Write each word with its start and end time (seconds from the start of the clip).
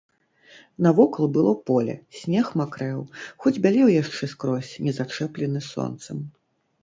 Навокал 0.85 1.27
было 1.35 1.51
поле, 1.67 1.95
снег 2.19 2.47
макрэў, 2.61 3.01
хоць 3.45 3.55
бялеў 3.65 3.93
яшчэ 4.01 4.23
скрозь, 4.33 4.73
не 4.87 4.91
зачэплены 5.01 5.59
сонцам. 5.71 6.17